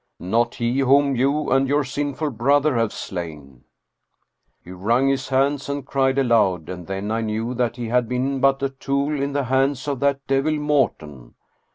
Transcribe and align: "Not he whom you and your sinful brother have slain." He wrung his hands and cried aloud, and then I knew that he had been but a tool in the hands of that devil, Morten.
"Not 0.19 0.55
he 0.55 0.79
whom 0.79 1.15
you 1.15 1.51
and 1.51 1.67
your 1.67 1.83
sinful 1.83 2.31
brother 2.31 2.75
have 2.75 2.91
slain." 2.91 3.65
He 4.63 4.71
wrung 4.71 5.09
his 5.09 5.29
hands 5.29 5.69
and 5.69 5.85
cried 5.85 6.17
aloud, 6.17 6.69
and 6.69 6.87
then 6.87 7.11
I 7.11 7.21
knew 7.21 7.53
that 7.53 7.75
he 7.75 7.89
had 7.89 8.09
been 8.09 8.39
but 8.39 8.63
a 8.63 8.69
tool 8.69 9.21
in 9.21 9.33
the 9.33 9.43
hands 9.43 9.87
of 9.87 9.99
that 9.99 10.25
devil, 10.25 10.53
Morten. 10.55 11.35